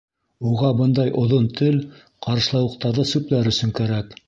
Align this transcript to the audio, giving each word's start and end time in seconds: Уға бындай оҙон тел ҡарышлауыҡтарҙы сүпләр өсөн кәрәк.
Уға 0.51 0.71
бындай 0.79 1.11
оҙон 1.23 1.45
тел 1.61 1.77
ҡарышлауыҡтарҙы 2.29 3.09
сүпләр 3.13 3.55
өсөн 3.55 3.79
кәрәк. 3.83 4.17